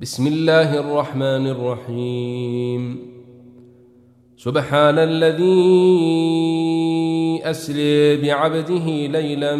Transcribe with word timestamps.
بسم 0.00 0.26
الله 0.26 0.78
الرحمن 0.78 1.46
الرحيم. 1.46 2.98
سبحان 4.36 4.98
الذي 4.98 5.50
أسري 7.44 8.16
بعبده 8.16 8.86
ليلا 9.06 9.56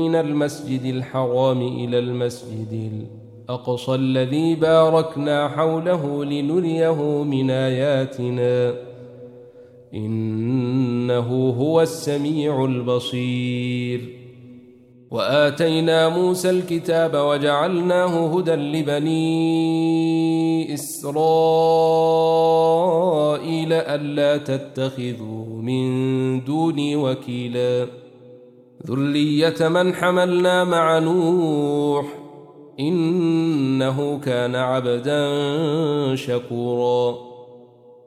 من 0.00 0.14
المسجد 0.14 0.84
الحرام 0.84 1.60
إلى 1.62 1.98
المسجد 1.98 2.90
الأقصى 3.48 3.94
الذي 3.94 4.54
باركنا 4.54 5.48
حوله 5.48 6.24
لنريه 6.24 7.22
من 7.24 7.50
آياتنا. 7.50 8.74
إنه 9.94 11.54
هو 11.58 11.82
السميع 11.82 12.64
البصير. 12.64 14.21
وآتينا 15.12 16.08
موسى 16.08 16.50
الكتاب 16.50 17.14
وجعلناه 17.14 18.36
هدى 18.36 18.54
لبني 18.54 19.14
إسرائيل 20.74 21.12
ألا 23.72 24.36
تتخذوا 24.36 25.46
من 25.62 26.44
دوني 26.44 26.96
وكيلا. 26.96 27.86
ذرية 28.86 29.68
من 29.68 29.94
حملنا 29.94 30.64
مع 30.64 30.98
نوح 30.98 32.06
إنه 32.80 34.18
كان 34.18 34.54
عبدا 34.56 35.28
شكورا. 36.14 37.31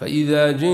فإذا 0.00 0.52
جاء 0.52 0.70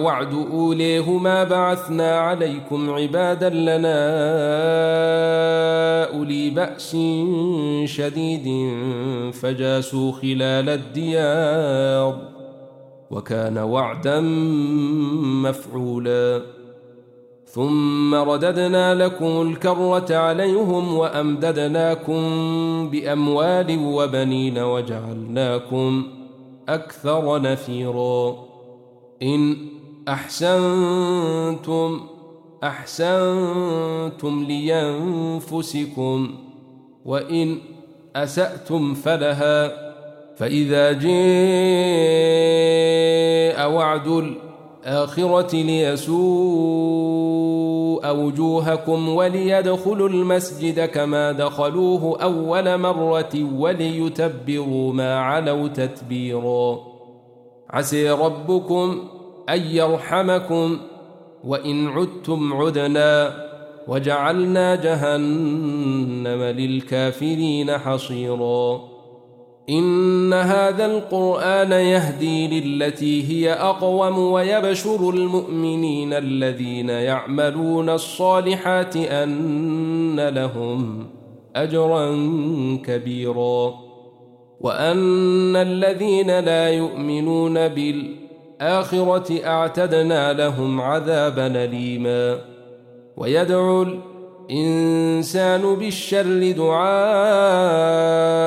وعد 0.00 0.34
أوليهما 0.52 1.44
بعثنا 1.44 2.18
عليكم 2.18 2.90
عبادا 2.90 3.48
لنا 3.48 4.00
أولي 6.18 6.50
بأس 6.50 6.96
شديد 7.84 8.72
فجاسوا 9.32 10.12
خلال 10.12 10.68
الديار 10.68 12.18
وكان 13.10 13.58
وعدا 13.58 14.20
مفعولا 15.44 16.42
ثم 17.46 18.14
رددنا 18.14 18.94
لكم 18.94 19.42
الكرة 19.42 20.16
عليهم 20.16 20.94
وأمددناكم 20.96 22.20
بأموال 22.90 23.78
وبنين 23.78 24.58
وجعلناكم 24.58 26.19
أكثر 26.74 27.42
نفيرا. 27.42 28.36
إن 29.22 29.56
أحسنتم 30.08 32.00
أحسنتم 32.64 34.44
لينفسكم 34.48 36.34
وإن 37.04 37.58
أسأتم 38.16 38.94
فلها 38.94 39.90
فإذا 40.36 40.92
جاء 40.92 41.10
وعد 43.70 44.34
الآخرة 44.86 45.56
ليسوء 45.56 46.16
وجوهكم 48.16 49.08
وليدخلوا 49.08 50.08
المسجد 50.08 50.80
كما 50.84 51.32
دخلوه 51.32 52.22
أول 52.22 52.78
مرة 52.78 53.52
وليتبروا 53.54 54.92
ما 54.92 55.18
علوا 55.18 55.68
تتبيرا. 55.68 56.80
عسي 57.70 58.10
ربكم 58.10 59.08
أن 59.48 59.60
يرحمكم 59.60 60.78
وإن 61.44 61.88
عدتم 61.88 62.52
عدنا 62.54 63.34
وجعلنا 63.88 64.74
جهنم 64.74 66.42
للكافرين 66.42 67.78
حصيراً. 67.78 68.89
إن 69.70 70.32
هذا 70.32 70.86
القرآن 70.86 71.72
يهدي 71.72 72.60
للتي 72.60 73.28
هي 73.28 73.52
أقوم 73.52 74.18
ويبشر 74.18 75.10
المؤمنين 75.10 76.12
الذين 76.12 76.88
يعملون 76.88 77.90
الصالحات 77.90 78.96
أن 78.96 80.28
لهم 80.28 81.06
أجرا 81.56 82.16
كبيرا 82.84 83.74
وأن 84.60 85.56
الذين 85.56 86.40
لا 86.40 86.70
يؤمنون 86.70 87.68
بالآخرة 87.68 89.46
أعتدنا 89.46 90.32
لهم 90.32 90.80
عذابا 90.80 91.46
أليما 91.46 92.38
ويدعو 93.16 93.86
الإنسان 94.50 95.74
بالشر 95.74 96.52
دعاءه 96.52 98.39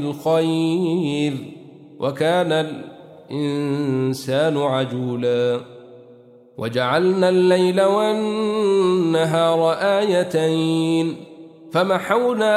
بالخير 0.00 1.34
وكان 2.00 2.52
الإنسان 3.30 4.56
عجولا. 4.56 5.60
وجعلنا 6.58 7.28
الليل 7.28 7.82
والنهار 7.82 9.72
آيتين 9.72 11.16
فمحونا 11.72 12.54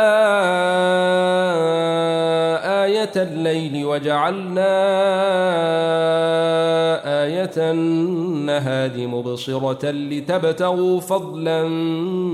آية 2.87 3.11
الليل 3.15 3.85
وجعلنا 3.85 4.73
آية 7.23 7.71
النهار 7.71 9.07
مبصرة 9.07 9.91
لتبتغوا 9.91 10.99
فضلا 10.99 11.67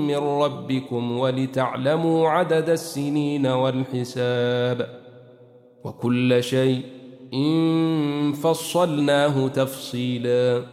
من 0.09 0.15
ربكم 0.15 1.19
ولتعلموا 1.19 2.29
عدد 2.29 2.69
السنين 2.69 3.47
والحساب 3.47 4.87
وكل 5.83 6.43
شيء 6.43 6.81
إن 7.33 8.33
فصلناه 8.33 9.47
تفصيلا 9.47 10.63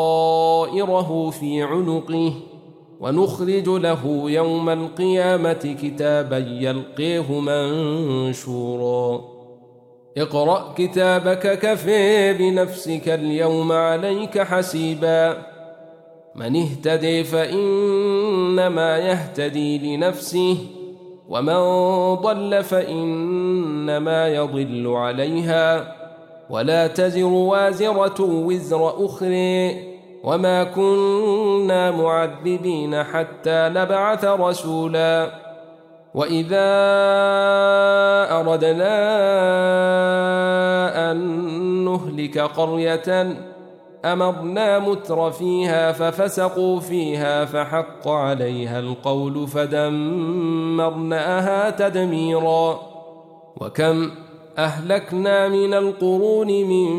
في 1.30 1.64
عنقه 1.64 2.34
ونخرج 3.00 3.70
له 3.70 4.32
يوم 4.32 4.70
القيامة 4.70 5.76
كتابا 5.84 6.38
يلقيه 6.38 7.40
منشورا. 7.40 9.22
اقرأ 10.18 10.74
كتابك 10.78 11.60
كفي 11.60 12.34
بنفسك 12.34 13.10
اليوم 13.10 13.72
عليك 13.72 14.40
حسيبا. 14.42 15.38
من 16.36 16.56
اهتدي 16.56 17.24
فإنما 17.24 18.98
يهتدي 18.98 19.98
لنفسه 19.98 20.58
ومن 21.30 21.56
ضل 22.16 22.64
فإنما 22.64 24.28
يضل 24.28 24.88
عليها. 24.88 25.96
ولا 26.50 26.88
تزر 26.88 27.26
وازرة 27.26 28.22
وزر 28.22 29.06
أخرى. 29.06 29.95
وما 30.26 30.64
كنا 30.64 31.92
معذبين 31.92 33.04
حتى 33.04 33.70
نبعث 33.74 34.26
رسولا 34.26 35.32
واذا 36.14 36.66
اردنا 38.32 38.96
ان 41.12 41.18
نهلك 41.86 42.38
قريه 42.38 43.38
امرنا 44.06 44.80
متر 44.80 45.32
فيها 45.32 45.92
ففسقوا 45.92 46.80
فيها 46.80 47.46
فحق 47.46 48.08
عليها 48.08 48.80
القول 48.80 49.48
فدمرناها 49.48 50.90
تدميرا 51.70 52.80
وكم 53.62 54.12
اهلكنا 54.58 55.48
من 55.48 55.74
القرون 55.74 56.48
من 56.48 56.90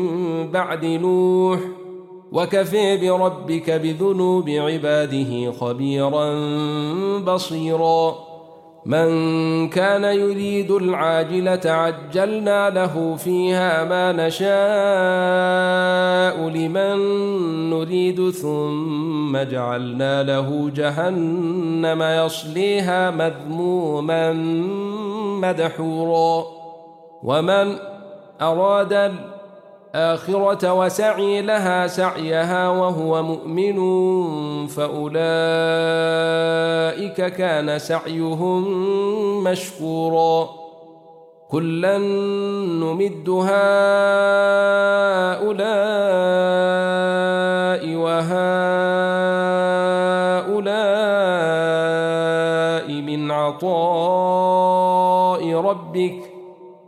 بعد 0.51 0.85
نوح 0.85 1.59
وكفي 2.31 2.97
بربك 2.97 3.71
بذنوب 3.71 4.49
عباده 4.49 5.51
خبيرا 5.51 6.33
بصيرا. 7.19 8.15
من 8.85 9.69
كان 9.69 10.03
يريد 10.03 10.71
العاجلة 10.71 11.61
عجلنا 11.65 12.69
له 12.69 13.15
فيها 13.15 13.83
ما 13.83 14.11
نشاء 14.27 14.47
لمن 16.49 16.99
نريد 17.69 18.29
ثم 18.29 19.37
جعلنا 19.37 20.23
له 20.23 20.71
جهنم 20.75 22.01
يصليها 22.03 23.11
مذموما 23.11 24.33
مدحورا. 25.41 26.45
ومن 27.23 27.75
أراد 28.41 29.13
الآخرة 29.97 30.73
وسعي 30.73 31.41
لها 31.41 31.87
سعيها 31.87 32.69
وهو 32.69 33.23
مؤمن 33.23 33.77
فأولئك 34.67 35.17
كان 37.25 37.79
سعيهم 37.79 38.63
مشكورا. 39.43 40.49
كلا 41.49 41.97
نمد 41.97 43.29
هؤلاء 43.29 43.47
وهؤلاء 47.95 48.37
من 53.01 53.31
عطاء 53.31 53.81
ربك. 55.53 56.26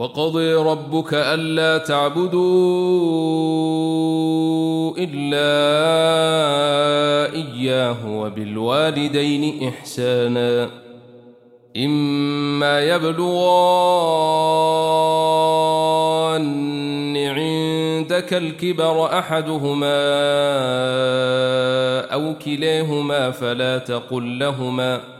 وقضي 0.00 0.54
ربك 0.54 1.14
ألا 1.14 1.78
تعبدوا 1.78 2.40
إلا 4.98 5.50
إياه 7.34 8.20
وبالوالدين 8.20 9.68
إحسانا. 9.68 10.70
إما 11.76 12.80
يبلغن 12.80 13.16
عندك 17.16 18.34
الكبر 18.34 19.18
أحدهما 19.18 20.00
أو 22.12 22.34
كليهما 22.44 23.30
فلا 23.30 23.78
تقل 23.78 24.38
لهما 24.38 25.19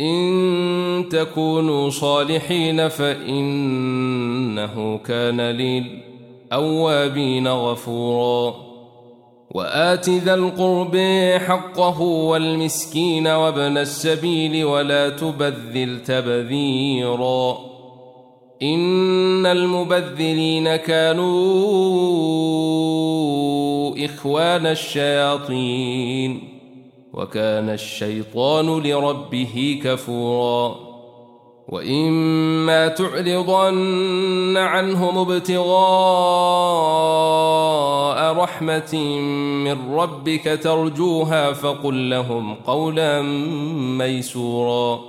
إن 0.00 1.04
تكونوا 1.10 1.90
صالحين 1.90 2.88
فإنه 2.88 4.98
كان 4.98 5.40
للأوابين 5.40 7.48
غفورا. 7.48 8.54
وآت 9.50 10.08
ذا 10.08 10.34
القرب 10.34 10.96
حقه 11.46 12.02
والمسكين 12.02 13.26
وابن 13.26 13.78
السبيل 13.78 14.64
ولا 14.64 15.08
تبذل 15.08 16.02
تبذيرا. 16.02 17.58
إن 18.62 19.46
المبذلين 19.46 20.76
كانوا 20.76 21.26
إخوان 24.04 24.66
الشياطين. 24.66 26.55
وكان 27.16 27.70
الشيطان 27.70 28.82
لربه 28.82 29.80
كفورا. 29.84 30.76
وإما 31.68 32.88
تعرضن 32.88 34.56
عنهم 34.56 35.18
ابتغاء 35.18 35.66
رحمة 38.32 38.96
من 39.64 39.94
ربك 39.94 40.60
ترجوها 40.62 41.52
فقل 41.52 42.10
لهم 42.10 42.54
قولا 42.54 43.22
ميسورا. 43.98 45.00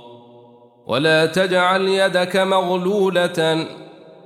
ولا 0.86 1.26
تجعل 1.26 1.88
يدك 1.88 2.36
مغلولة 2.36 3.66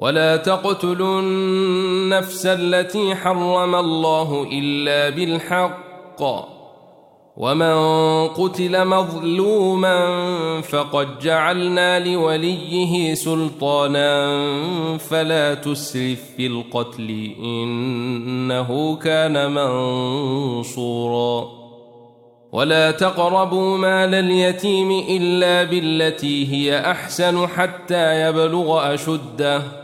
ولا 0.00 0.36
تقتلوا 0.36 1.20
النفس 1.20 2.46
التي 2.46 3.14
حرم 3.14 3.74
الله 3.74 4.48
إلا 4.52 5.08
بالحق. 5.16 6.22
ومن 7.36 7.76
قتل 8.28 8.86
مظلوما 8.86 10.00
فقد 10.60 11.18
جعلنا 11.18 11.98
لوليه 11.98 13.14
سلطانا 13.14 14.38
فلا 14.98 15.54
تسرف 15.54 16.20
في 16.36 16.46
القتل 16.46 17.32
إنه 17.42 18.96
كان 18.96 19.52
منصورا. 19.52 21.48
ولا 22.52 22.90
تقربوا 22.90 23.78
مال 23.78 24.14
اليتيم 24.14 25.04
إلا 25.08 25.64
بالتي 25.64 26.52
هي 26.52 26.90
أحسن 26.90 27.46
حتى 27.46 28.28
يبلغ 28.28 28.94
أشده. 28.94 29.79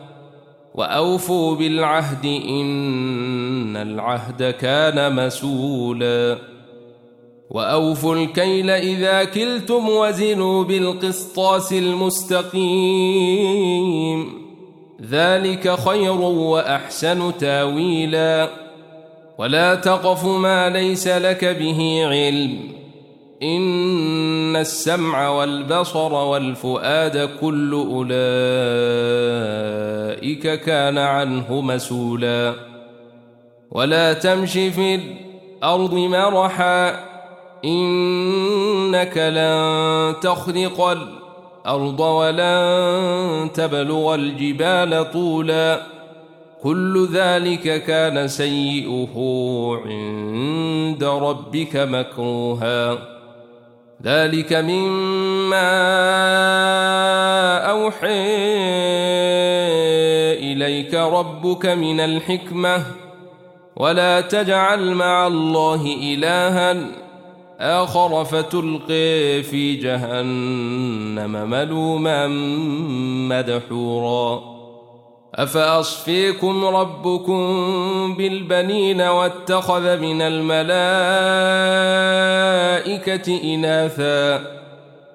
وأوفوا 0.76 1.56
بالعهد 1.56 2.24
إن 2.48 3.76
العهد 3.76 4.50
كان 4.50 5.26
مسولا 5.26 6.38
وأوفوا 7.50 8.16
الكيل 8.16 8.70
إذا 8.70 9.24
كلتم 9.24 9.88
وزنوا 9.88 10.64
بالقسطاس 10.64 11.72
المستقيم. 11.72 12.56
ذلك 15.10 15.78
خير 15.80 16.20
وأحسن 16.20 17.38
تاويلا. 17.38 18.48
ولا 19.38 19.74
تقف 19.74 20.24
ما 20.24 20.68
ليس 20.68 21.08
لك 21.08 21.44
به 21.44 22.06
علم. 22.06 22.58
إن 23.42 24.35
السمع 24.56 25.28
والبصر 25.28 26.12
والفؤاد 26.12 27.30
كل 27.40 27.72
أولئك 27.72 28.16
كان 30.60 30.98
عنه 30.98 31.60
مسولا. 31.60 32.54
ولا 33.70 34.12
تمش 34.12 34.52
في 34.52 34.94
الأرض 34.94 35.94
مرحا 35.94 37.04
إنك 37.64 39.18
لن 39.18 40.14
تخرق 40.20 40.80
الأرض 40.80 42.00
ولن 42.00 43.50
تبلغ 43.54 44.14
الجبال 44.14 45.12
طولا. 45.12 45.80
كل 46.62 47.08
ذلك 47.12 47.84
كان 47.84 48.28
سيئه 48.28 49.16
عند 49.86 51.04
ربك 51.04 51.76
مكروها. 51.76 53.15
ذلك 54.06 54.52
مما 54.52 55.72
أوحي 57.70 58.36
إليك 60.52 60.94
ربك 60.94 61.66
من 61.66 62.00
الحكمة. 62.00 62.82
ولا 63.76 64.20
تجعل 64.20 64.94
مع 64.94 65.26
الله 65.26 65.96
إلها 66.02 66.76
آخر 67.60 68.24
فتلقي 68.24 69.42
في 69.42 69.74
جهنم 69.74 71.50
ملوما 71.50 72.26
مدحورا. 73.28 74.56
أفأصفيكم 75.34 76.64
ربكم 76.64 77.40
بالبنين 78.18 79.00
واتخذ 79.00 79.96
من 79.96 80.22
الملائكة 80.22 82.35
إناثا. 83.28 84.40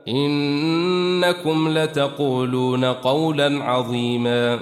إنكم 0.08 1.78
لتقولون 1.78 2.86
قولا 2.86 3.64
عظيما. 3.64 4.60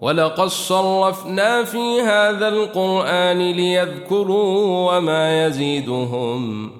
ولقد 0.00 0.46
صرفنا 0.46 1.64
في 1.64 2.00
هذا 2.00 2.48
القرآن 2.48 3.38
ليذكروا 3.38 4.92
وما 4.92 5.46
يزيدهم 5.46 6.70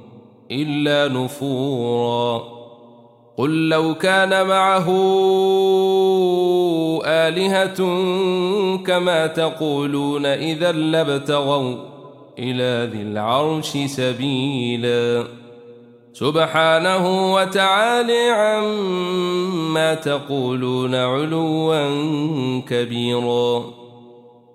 إلا 0.51 1.13
نفورا. 1.13 2.43
قل 3.37 3.69
لو 3.69 3.95
كان 3.95 4.47
معه 4.47 4.89
آلهة 7.05 7.77
كما 8.77 9.27
تقولون 9.27 10.27
إذا 10.27 10.73
لابتغوا 10.73 11.90
إلى 12.41 12.91
ذي 12.93 13.03
العرش 13.03 13.77
سبيلا. 13.87 15.25
سبحانه 16.13 17.35
وتعالى 17.35 18.29
عما 18.31 19.95
تقولون 19.95 20.95
علوا 20.95 22.61
كبيرا. 22.61 23.65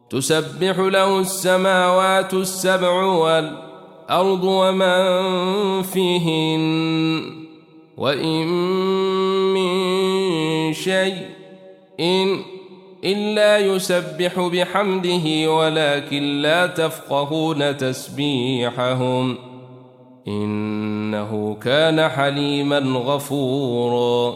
تسبح 0.10 0.80
له 0.80 1.20
السماوات 1.20 2.34
السبع 2.34 3.04
والأرض 3.04 4.44
ومن 4.44 5.82
فيهن. 5.82 7.46
وإن 7.98 8.48
من 9.54 10.74
شيء 10.74 11.26
إن 12.00 12.55
إلا 13.06 13.58
يسبح 13.58 14.40
بحمده 14.40 15.52
ولكن 15.52 16.42
لا 16.42 16.68
تفقهون 16.68 17.78
تسبيحهم. 17.78 19.38
إنه 20.28 21.58
كان 21.62 22.10
حليما 22.10 22.80
غفورا. 22.80 24.36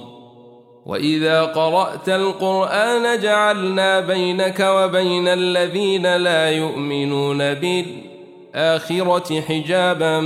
وإذا 0.85 1.43
قرأت 1.43 2.09
القرآن 2.09 3.19
جعلنا 3.19 3.99
بينك 3.99 4.59
وبين 4.59 5.27
الذين 5.27 6.15
لا 6.15 6.51
يؤمنون 6.51 7.53
بالآخرة 7.53 9.41
حجابا 9.41 10.19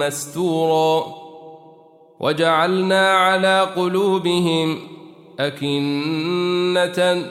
مستورا. 0.00 1.04
وجعلنا 2.20 3.12
على 3.12 3.60
قلوبهم 3.76 4.78
أكنة 5.40 7.30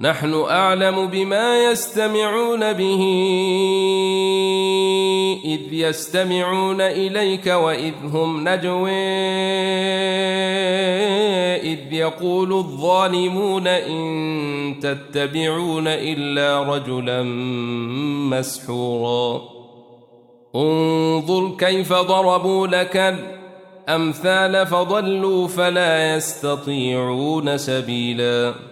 نحن 0.00 0.34
أعلم 0.34 1.06
بما 1.06 1.70
يستمعون 1.70 2.72
به. 2.72 3.02
إذ 5.44 5.72
يستمعون 5.72 6.80
إليك 6.80 7.46
وإذ 7.46 7.94
هم 8.04 8.48
نجوي 8.48 8.92
إذ 11.56 11.92
يقول 11.92 12.52
الظالمون 12.52 13.66
إن 13.66 14.74
تتبعون 14.82 15.86
إلا 15.86 16.62
رجلا 16.62 17.22
مسحورا. 18.30 19.42
انظر 20.54 21.50
كيف 21.58 21.92
ضربوا 21.92 22.66
لك 22.66 23.18
الأمثال 23.88 24.66
فضلوا 24.66 25.48
فلا 25.48 26.16
يستطيعون 26.16 27.58
سبيلاً. 27.58 28.71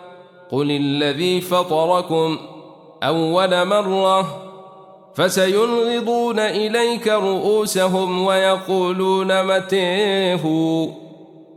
قل 0.51 0.71
الذي 0.71 1.41
فطركم 1.41 2.37
أول 3.03 3.65
مرة 3.67 4.41
فسينغضون 5.15 6.39
إليك 6.39 7.07
رؤوسهم 7.07 8.25
ويقولون 8.25 9.43
متيه 9.43 10.41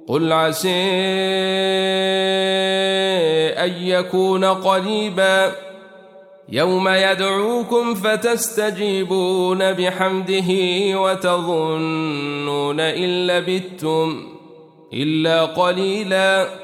قل 0.08 0.32
عسى 0.32 0.70
أن 3.58 3.72
يكون 3.82 4.44
قريبا 4.44 5.52
يوم 6.48 6.88
يدعوكم 6.88 7.94
فتستجيبون 7.94 9.72
بحمده 9.72 10.50
وتظنون 11.00 12.80
إن 12.80 13.26
لبثتم 13.26 14.26
إلا 14.92 15.44
قليلاً 15.44 16.63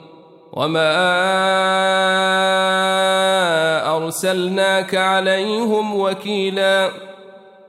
وما 0.53 0.91
أرسلناك 3.97 4.95
عليهم 4.95 5.99
وكيلا 5.99 6.89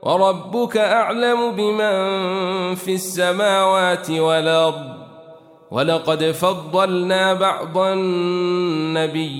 وربك 0.01 0.77
أعلم 0.77 1.51
بمن 1.51 2.75
في 2.75 2.93
السماوات 2.93 4.11
والأرض 4.11 4.93
ولقد 5.71 6.23
فضلنا 6.23 7.33
بعض 7.33 7.77
النبيين 7.77 9.33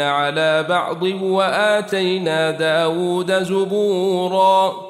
على 0.00 0.62
بعض 0.68 1.02
وآتينا 1.02 2.50
داود 2.50 3.32
زبورا 3.32 4.89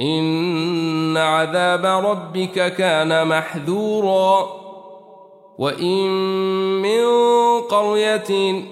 إن 0.00 1.16
عذاب 1.16 1.86
ربك 1.86 2.74
كان 2.74 3.28
محذوراً. 3.28 4.66
وإن 5.58 5.98
من 6.82 7.04
قرية 7.60 8.62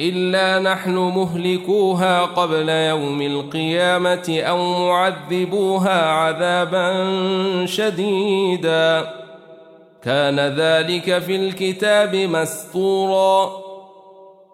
إلا 0.00 0.72
نحن 0.72 0.94
مهلكوها 0.94 2.22
قبل 2.22 2.68
يوم 2.68 3.22
القيامة 3.22 4.40
أو 4.48 4.88
معذبوها 4.88 6.10
عذابا 6.10 7.06
شديدا. 7.66 9.06
كان 10.02 10.40
ذلك 10.40 11.18
في 11.18 11.36
الكتاب 11.36 12.16
مسطورا. 12.16 13.52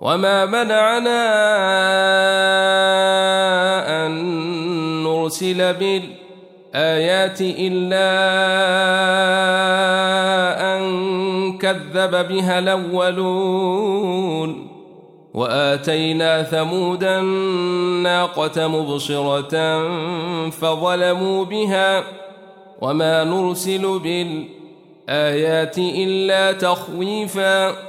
وما 0.00 0.47
منعنا 0.47 1.27
أن 4.07 4.88
نرسل 5.23 5.73
بالآيات 5.75 7.41
إلا 7.41 8.09
أن 10.77 10.83
كذب 11.59 12.29
بها 12.29 12.59
الأولون. 12.59 13.99
وآتينا 15.35 16.43
ثمود 16.43 17.05
الناقة 17.05 18.69
مبصرة 18.69 19.89
فظلموا 20.51 21.45
بها. 21.45 22.05
وما 22.81 23.25
نرسل 23.25 23.99
بالآيات 23.99 25.79
إلا 25.79 26.53
تخويفا. 26.53 27.89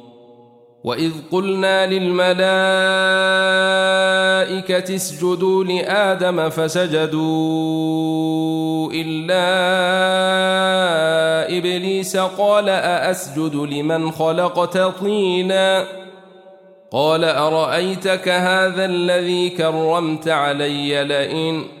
وإذ 0.83 1.11
قلنا 1.31 1.85
للملائكة 1.85 2.41
اسجدوا 4.95 5.63
لآدم 5.63 6.49
فسجدوا 6.49 7.21
إلا 8.93 9.47
إبليس 11.57 12.17
قال 12.17 12.69
أأسجد 12.69 13.55
لمن 13.55 14.11
خلقت 14.11 14.77
طينا 14.77 15.85
قال 16.91 17.25
أرأيتك 17.25 18.29
هذا 18.29 18.85
الذي 18.85 19.49
كرمت 19.49 20.27
علي 20.27 21.03
لئن 21.03 21.80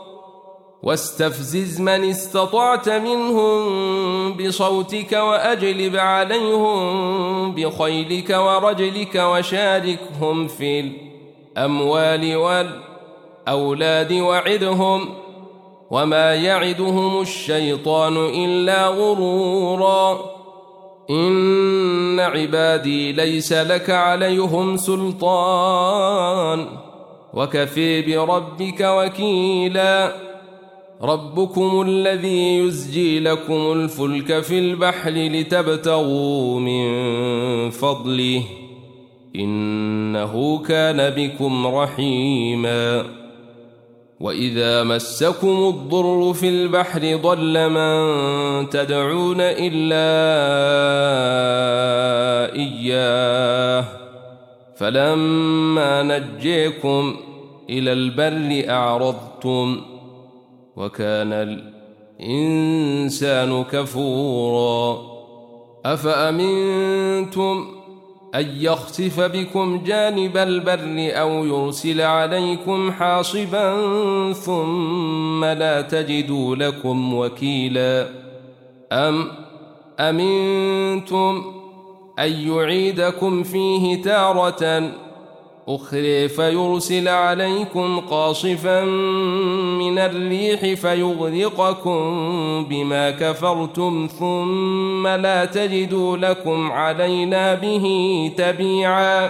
واستفزز 0.83 1.81
من 1.81 2.09
استطعت 2.09 2.89
منهم 2.89 4.33
بصوتك 4.33 5.11
وأجلب 5.11 5.95
عليهم 5.95 7.55
بخيلك 7.55 8.29
ورجلك 8.29 9.15
وشاركهم 9.15 10.47
في 10.47 10.91
الأموال 11.57 12.35
والأولاد 12.35 14.13
وعدهم 14.13 15.09
وما 15.91 16.35
يعدهم 16.35 17.21
الشيطان 17.21 18.17
إلا 18.17 18.87
غرورا. 18.87 20.19
إن 21.09 22.19
عبادي 22.19 23.11
ليس 23.11 23.53
لك 23.53 23.89
عليهم 23.89 24.77
سلطان. 24.77 26.67
وكفي 27.33 28.01
بربك 28.01 28.81
وكيلا. 28.81 30.30
ربكم 31.03 31.81
الذي 31.87 32.57
يزجي 32.57 33.19
لكم 33.19 33.71
الفلك 33.71 34.39
في 34.39 34.59
البحر 34.59 35.11
لتبتغوا 35.11 36.59
من 36.59 37.69
فضله 37.69 38.43
إنه 39.35 40.57
كان 40.57 41.09
بكم 41.09 41.67
رحيما. 41.67 43.05
وإذا 44.19 44.83
مسكم 44.83 45.73
الضر 45.75 46.33
في 46.33 46.49
البحر 46.49 47.15
ضل 47.15 47.69
من 47.69 48.69
تدعون 48.69 49.37
إلا 49.39 50.05
إياه. 52.55 53.85
فلما 54.77 56.03
نجيكم 56.03 57.15
إلى 57.69 57.93
البر 57.93 58.69
أعرضتم 58.69 59.81
وكان 60.75 61.59
الإنسان 62.19 63.63
كفورا. 63.63 65.01
أفأمنتم 65.85 67.67
أن 68.35 68.45
يخسف 68.59 69.19
بكم 69.19 69.83
جانب 69.85 70.37
البر 70.37 71.19
أو 71.21 71.45
يرسل 71.45 72.01
عليكم 72.01 72.91
حاصبا 72.91 73.73
ثم 74.33 75.45
لا 75.45 75.81
تجدوا 75.81 76.55
لكم 76.55 77.13
وكيلا؟ 77.13 78.07
أم 78.91 79.27
أمنتم 79.99 81.43
أن 82.19 82.31
يعيدكم 82.31 83.43
فيه 83.43 84.01
تارةً 84.01 84.91
أخري 85.67 86.29
فيرسل 86.29 87.07
عليكم 87.07 87.99
قاصفا 87.99 88.83
من 89.79 89.99
الريح 89.99 90.59
فيغرقكم 90.81 92.01
بما 92.69 93.11
كفرتم 93.11 94.07
ثم 94.19 95.07
لا 95.07 95.45
تجدوا 95.45 96.17
لكم 96.17 96.71
علينا 96.71 97.53
به 97.55 97.85
تبيعا. 98.37 99.29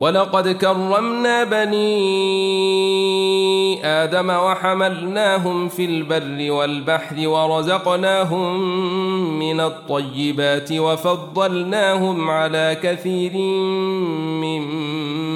ولقد 0.00 0.48
كرمنا 0.48 1.44
بني 1.44 1.90
آدم 3.86 4.30
وحملناهم 4.30 5.68
في 5.68 5.84
البر 5.84 6.52
والبحر 6.52 7.28
ورزقناهم 7.28 8.60
من 9.38 9.60
الطيبات 9.60 10.72
وفضلناهم 10.72 12.30
على 12.30 12.76
كثير 12.82 13.32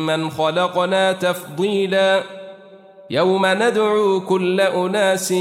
ممن 0.05 0.31
خلقنا 0.31 1.13
تفضيلا. 1.13 2.23
يوم 3.11 3.47
ندعو 3.47 4.21
كل 4.21 4.61
أناس 4.61 5.33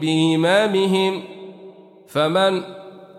بإمامهم 0.00 1.22
فمن 2.08 2.62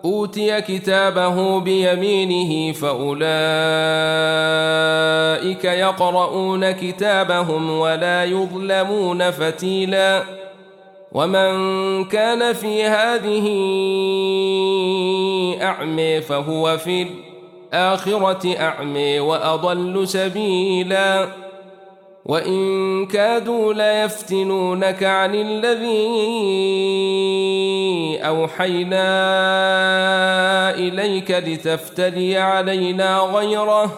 أوتي 0.06 0.62
كتابه 0.62 1.60
بيمينه 1.60 2.74
فأولئك 2.74 3.18
يقرؤون 5.64 6.72
كتابهم 6.72 7.80
ولا 7.80 8.24
يظلمون 8.24 9.32
فتيلا. 9.32 10.24
ومن 11.12 12.06
كان 12.06 12.54
في 12.54 12.84
هذه 12.84 13.48
أعمي 15.62 16.22
فهو 16.22 16.78
في 16.78 17.08
الآخرة 17.74 18.58
أعمي 18.60 19.20
وأضل 19.20 20.08
سبيلاً. 20.08 21.28
وإن 22.26 23.06
كادوا 23.06 23.74
ليفتنونك 23.74 25.04
عن 25.04 25.36
الذي 25.36 25.88
أوحينا 28.28 29.10
إليك 30.76 31.32
لتفتري 31.32 32.38
علينا 32.38 33.20
غيره. 33.20 33.92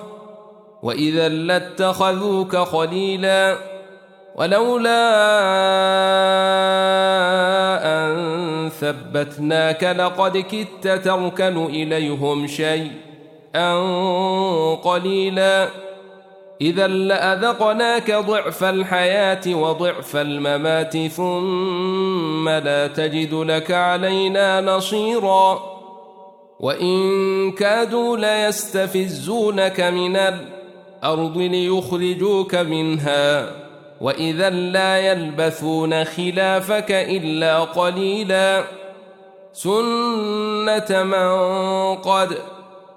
وإذا 0.83 1.29
لاتخذوك 1.29 2.55
خليلا. 2.55 3.57
ولولا 4.35 5.09
أن 7.83 8.69
ثبتناك 8.69 9.83
لقد 9.83 10.37
كدت 10.37 10.87
تركن 10.87 11.65
إليهم 11.65 12.47
شيئا 12.47 13.08
قليلا. 14.75 15.69
إذا 16.61 16.87
لأذقناك 16.87 18.11
ضعف 18.11 18.63
الحياة 18.63 19.41
وضعف 19.47 20.15
الممات 20.15 20.97
ثم 20.97 22.49
لا 22.49 22.87
تجد 22.87 23.33
لك 23.33 23.71
علينا 23.71 24.61
نصيرا. 24.61 25.59
وإن 26.59 27.51
كادوا 27.51 28.17
ليستفزونك 28.17 29.79
من 29.79 30.15
الأرض 30.15 31.37
ليخرجوك 31.37 32.55
منها. 32.55 33.51
وإذا 34.01 34.49
لا 34.49 34.99
يلبثون 34.99 36.03
خلافك 36.03 36.91
إلا 36.91 37.59
قليلا. 37.59 38.63
سنة 39.53 41.03
من 41.03 41.31
قد 41.95 42.37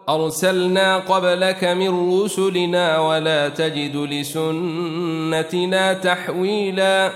أرسلنا 0.08 0.98
قبلك 0.98 1.64
من 1.64 2.22
رسلنا 2.22 2.98
ولا 2.98 3.48
تجد 3.48 3.96
لسنتنا 3.96 5.92
تحويلا. 5.92 7.12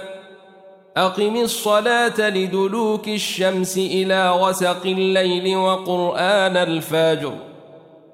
أقم 0.96 1.36
الصلاة 1.36 2.28
لدلوك 2.28 3.08
الشمس 3.08 3.78
إلى 3.78 4.30
غسق 4.30 4.82
الليل 4.86 5.56
وقرآن 5.56 6.56
الفجر. 6.56 7.32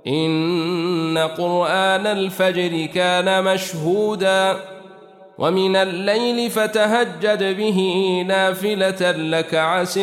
إن 0.07 1.19
قرآن 1.19 2.07
الفجر 2.07 2.87
كان 2.87 3.45
مشهوداً. 3.45 4.57
ومن 5.39 5.77
الليل 5.77 6.51
فتهجد 6.51 7.57
به 7.57 7.79
نافلة 8.29 9.11
لك 9.11 9.55
عسي 9.55 10.03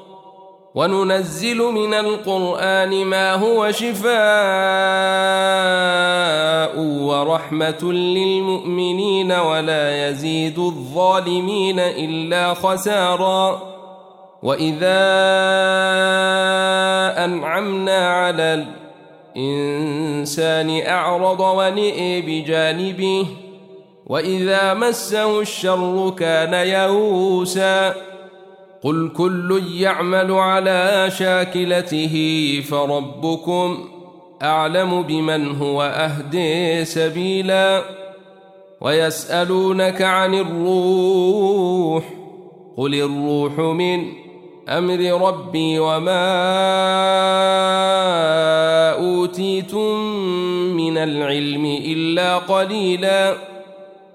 وننزل 0.75 1.57
من 1.57 1.93
القرآن 1.93 3.05
ما 3.05 3.33
هو 3.33 3.71
شفاء 3.71 4.11
ورحمة 6.79 7.93
للمؤمنين 7.93 9.31
ولا 9.31 10.09
يزيد 10.09 10.59
الظالمين 10.59 11.79
إلا 11.79 12.53
خسارا. 12.53 13.61
وإذا 14.43 15.01
أنعمنا 17.25 18.07
على 18.07 18.65
الإنسان 19.35 20.81
أعرض 20.87 21.39
ونئ 21.39 22.21
بجانبه 22.21 23.25
وإذا 24.07 24.73
مسه 24.73 25.39
الشر 25.39 26.13
كان 26.17 26.53
يئوسا. 26.53 28.10
قل 28.83 29.11
كل 29.17 29.63
يعمل 29.73 30.31
على 30.31 31.11
شاكلته 31.17 32.15
فربكم 32.69 33.77
أعلم 34.41 35.01
بمن 35.01 35.55
هو 35.55 35.83
أهدي 35.83 36.85
سبيلا 36.85 37.83
ويسألونك 38.81 40.01
عن 40.01 40.33
الروح 40.33 42.03
قل 42.77 42.95
الروح 42.95 43.59
من 43.59 44.05
أمر 44.69 45.27
ربي 45.27 45.79
وما 45.79 46.31
أوتيتم 48.91 49.99
من 50.77 50.97
العلم 50.97 51.65
إلا 51.65 52.37
قليلا 52.37 53.51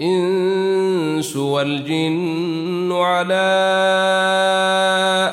الإنس 0.00 1.36
والجن 1.36 2.92
على 2.92 3.34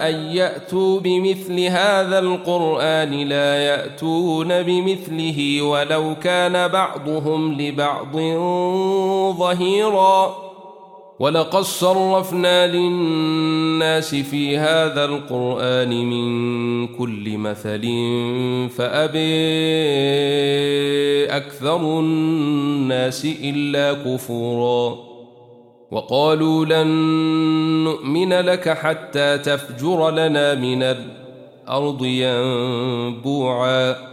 أن 0.01 0.15
يأتوا 0.35 0.99
بمثل 0.99 1.59
هذا 1.59 2.19
القرآن 2.19 3.11
لا 3.11 3.63
يأتون 3.63 4.61
بمثله 4.61 5.61
ولو 5.61 6.15
كان 6.15 6.67
بعضهم 6.67 7.61
لبعض 7.61 8.15
ظهيراً 9.37 10.52
ولقد 11.23 11.61
صرفنا 11.61 12.67
للناس 12.67 14.15
في 14.15 14.57
هذا 14.57 15.05
القرآن 15.05 15.89
من 15.89 16.87
كل 16.87 17.37
مثل 17.37 17.81
فأبي 18.69 19.43
أكثر 21.25 21.99
الناس 21.99 23.27
إلا 23.43 23.93
كفورا 23.93 24.97
وقالوا 25.91 26.65
لن 26.65 26.87
نؤمن 27.83 28.33
لك 28.33 28.69
حتى 28.69 29.37
تفجر 29.37 30.11
لنا 30.11 30.55
من 30.55 30.83
الأرض 30.83 32.05
ينبوعا 32.05 34.12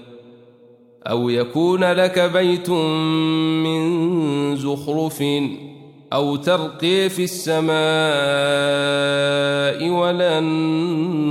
أو 1.07 1.29
يكون 1.29 1.83
لك 1.83 2.19
بيت 2.19 2.69
من 2.69 4.55
زخرف 4.57 5.23
أو 6.13 6.35
ترقي 6.35 7.09
في 7.09 7.23
السماء 7.23 7.71
ولن 9.89 10.43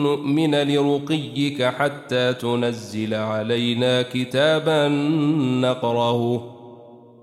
نؤمن 0.02 0.54
لرقيك 0.54 1.62
حتى 1.62 2.32
تنزل 2.32 3.14
علينا 3.14 4.02
كتابا 4.02 4.88
نقرأه. 5.60 6.56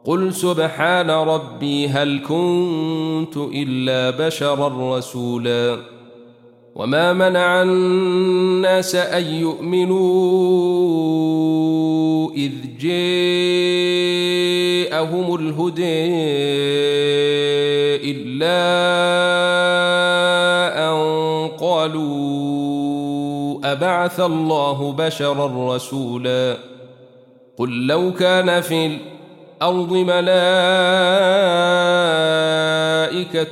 قل 0.06 0.34
سبحان 0.34 1.10
ربي 1.10 1.88
هل 1.88 2.20
كنت 2.28 3.38
إلا 3.38 4.28
بشرا 4.28 4.98
رسولا. 4.98 5.97
وما 6.78 7.13
منع 7.13 7.62
الناس 7.62 8.96
أن 8.96 9.26
يؤمنوا 9.26 9.98
إذ 12.32 12.52
جاءهم 12.80 12.96
الهدى 15.36 16.06
إلا 18.12 18.58
أن 20.90 20.98
قالوا 21.60 22.18
أبعث 23.72 24.20
الله 24.20 24.92
بشرا 24.92 25.76
رسولا 25.76 26.58
قل 27.58 27.88
لو 27.88 28.13
كان 28.13 28.62
في 28.62 28.86
الأرض 29.62 29.94
ملائكة 29.94 30.28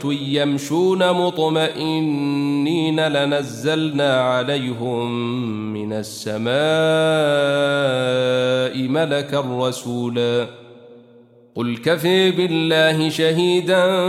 يمشون 0.06 1.12
مطمئنين 1.12 3.08
لنزلنا 3.08 4.22
عليهم 4.22 5.12
من 5.74 5.94
السماء 5.94 6.56
ملكا 8.88 9.40
رسولا. 9.40 10.48
قل 11.56 11.78
كفي 11.78 12.32
بالله 12.32 13.10
شهيدا 13.10 14.06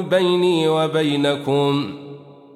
بيني 0.00 0.68
وبينكم 0.68 1.94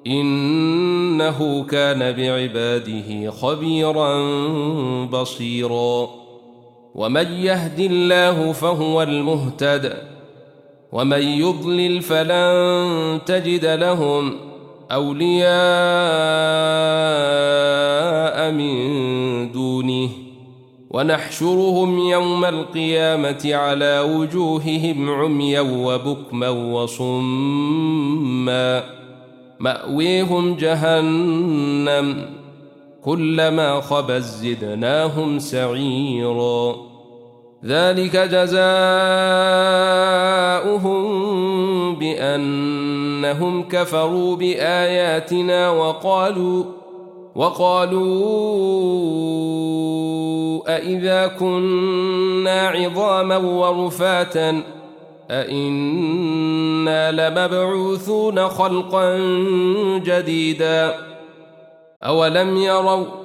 إنه 0.07 1.63
كان 1.63 2.11
بعباده 2.11 3.31
خبيرا 3.31 4.21
بصيرا. 5.05 6.09
ومن 6.95 7.31
يهد 7.31 7.79
الله 7.79 8.51
فهو 8.51 9.03
المهتد. 9.03 10.14
ومن 10.95 11.21
يضلل 11.21 12.01
فلن 12.01 13.19
تجد 13.25 13.65
لهم 13.65 14.33
أولياء 14.91 15.51
من 18.51 19.51
دونه. 19.51 20.09
ونحشرهم 20.89 21.99
يوم 21.99 22.45
القيامة 22.45 23.49
على 23.53 23.99
وجوههم 23.99 25.09
عميا 25.09 25.61
وبكما 25.61 26.49
وصما. 26.49 27.23
مأويهم 29.59 30.55
جهنم 30.55 32.25
كلما 33.03 33.81
خبت 33.81 34.21
زدناهم 34.21 35.39
سعيرا. 35.39 36.94
ذلك 37.65 38.17
جزاؤهم 38.17 38.65
بأنهم 41.95 43.63
كفروا 43.63 44.35
بآياتنا 44.35 45.69
وقالوا 45.69 46.63
وقالوا 47.35 48.05
أإذا 50.75 51.27
كنا 51.27 52.67
عظاما 52.67 53.37
ورفاتا 53.37 54.61
أإنا 55.31 57.11
لمبعوثون 57.11 58.47
خلقا 58.47 59.17
جديدا 59.97 60.95
أولم 62.03 62.57
يروا 62.57 63.24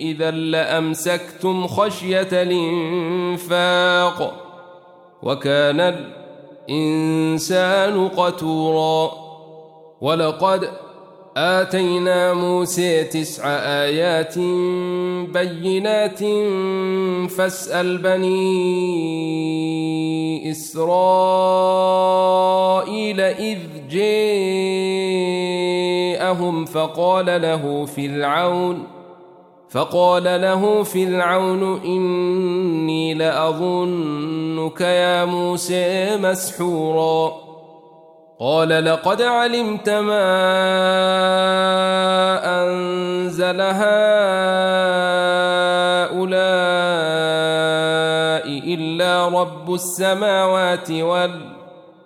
إذا 0.00 0.30
لأمسكتم 0.30 1.66
خشية 1.66 2.28
الإنفاق 2.32 3.78
وكان 5.22 5.94
الإنسان 6.68 8.08
قتورا 8.08 9.12
ولقد 10.00 10.68
آتينا 11.36 12.34
موسى 12.34 13.04
تسع 13.04 13.48
آيات 13.84 14.38
بينات 15.28 16.18
فاسأل 17.30 17.98
بني 17.98 18.82
إسرائيل 20.50 22.00
إذ 23.20 23.58
جاءهم 26.12 26.64
فقال 26.64 27.26
له 27.42 27.86
فرعون 27.86 29.01
فقال 29.72 30.24
له 30.24 30.82
فرعون 30.82 31.80
إني 31.84 33.14
لأظنك 33.14 34.80
يا 34.80 35.24
موسى 35.24 36.16
مسحورا. 36.16 37.32
قال 38.40 38.84
لقد 38.84 39.22
علمت 39.22 39.90
ما 39.90 40.24
أنزل 42.62 43.60
هؤلاء 43.60 43.82
إلا 48.74 49.28
رب 49.28 49.74
السماوات 49.74 50.90
والأرض 50.90 51.61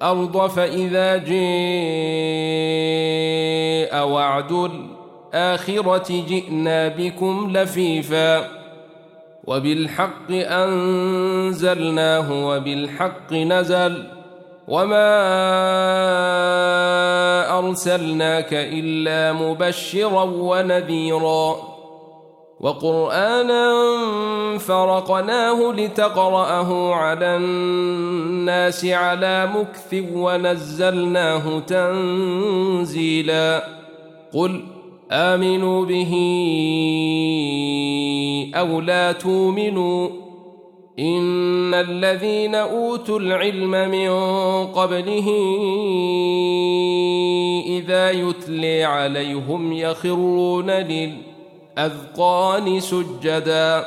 الأرض 0.00 0.46
فإذا 0.46 1.16
جاء 1.16 1.36
وعد 4.08 4.52
الآخرة 4.52 6.24
جئنا 6.28 6.88
بكم 6.88 7.50
لفيفا 7.56 8.48
وبالحق 9.44 10.30
أنزلناه 10.30 11.26
وبالحق 12.46 13.32
نزل 13.32 14.04
وما 14.68 15.08
أرسلناك 17.58 18.52
إلا 18.52 19.32
مبشرا 19.32 20.22
ونذيرا 20.22 21.69
وقرآنا 22.60 23.72
فرقناه 24.58 25.72
لتقرأه 25.72 26.94
على 26.94 27.36
الناس 27.36 28.84
على 28.84 29.50
مكث 29.54 30.04
ونزلناه 30.12 31.58
تنزيلا. 31.58 33.64
قل 34.32 34.64
آمنوا 35.10 35.84
به 35.84 36.12
أو 38.54 38.80
لا 38.80 39.12
تؤمنوا 39.12 40.08
إن 40.98 41.74
الذين 41.74 42.54
أوتوا 42.54 43.18
العلم 43.18 43.70
من 43.70 44.10
قبله 44.66 45.28
إذا 47.66 48.10
يتلي 48.10 48.84
عليهم 48.84 49.72
يخرون 49.72 50.82
للأذقان 51.78 52.80
سجدا. 52.80 53.86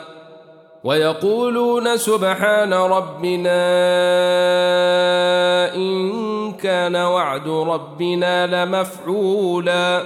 ويقولون 0.83 1.97
سبحان 1.97 2.73
ربنا 2.73 3.55
إن 5.75 6.51
كان 6.51 6.95
وعد 6.95 7.47
ربنا 7.47 8.65
لمفعولا. 8.65 10.01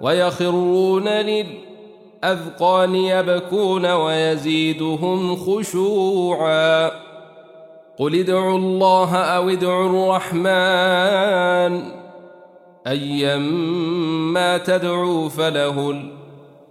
ويخرون 0.00 1.08
للأذقان 1.08 1.66
الأذقان 2.24 2.94
يبكون 2.94 3.86
ويزيدهم 3.86 5.36
خشوعا. 5.36 6.90
قل 7.98 8.14
ادعوا 8.14 8.58
الله 8.58 9.16
أو 9.16 9.48
ادعوا 9.48 9.86
الرحمن. 9.86 11.82
أيما 12.86 14.58
تدعوا 14.58 15.28
فله 15.28 16.02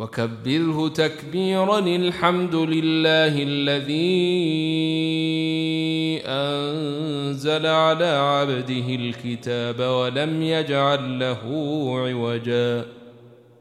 وكبره 0.00 0.88
تكبيرا 0.88 1.78
الحمد 1.78 2.54
لله 2.54 3.42
الذي 3.42 4.00
أنزل 6.26 7.66
على 7.66 8.04
عبده 8.04 8.94
الكتاب 8.94 9.80
ولم 9.80 10.42
يجعل 10.42 11.18
له 11.18 11.42
عوجا. 11.98 12.99